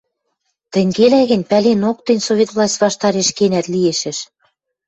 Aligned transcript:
Тӹнгелӓ 0.71 1.21
гӹнь, 1.31 1.47
пӓленок, 1.49 1.97
тӹнь 2.05 2.25
Совет 2.27 2.49
власть 2.55 2.81
ваштареш 2.83 3.29
кенӓт 3.37 3.65
лиэшӹш? 3.73 4.17